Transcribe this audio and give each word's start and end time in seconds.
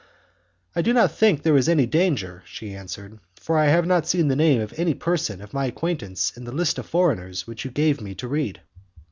"I 0.75 0.81
do 0.81 0.93
not 0.93 1.11
think 1.11 1.43
there 1.43 1.55
is 1.55 1.69
any 1.69 1.85
danger," 1.85 2.41
she 2.47 2.73
answered; 2.73 3.19
"for 3.35 3.55
I 3.59 3.65
have 3.67 3.85
not 3.85 4.07
seen 4.07 4.29
the 4.29 4.35
name 4.35 4.59
of 4.59 4.73
any 4.75 4.95
person 4.95 5.43
of 5.43 5.53
my 5.53 5.67
acquaintance 5.67 6.35
in 6.35 6.43
the 6.43 6.51
list 6.51 6.79
of 6.79 6.87
foreigners 6.87 7.45
which 7.45 7.65
you 7.65 7.69
gave 7.69 8.01
me 8.01 8.15
to 8.15 8.27
read." 8.27 8.61